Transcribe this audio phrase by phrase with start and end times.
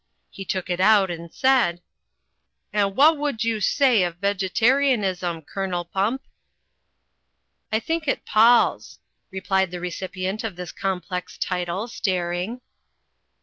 [0.31, 1.79] He took it out and said:
[2.73, 6.23] "And wha' would you say of Vegetarianism, Colonel Pump?"
[7.71, 8.97] "I think it palls,"
[9.29, 12.61] replied the recipient of this com plex title, staring.